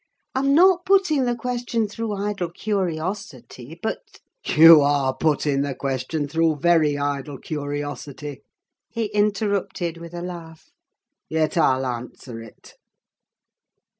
[0.33, 6.55] I'm not putting the question through idle curiosity, but—" "You are putting the question through
[6.55, 8.41] very idle curiosity,"
[8.89, 10.71] he interrupted, with a laugh.
[11.29, 12.73] "Yet I'll answer it.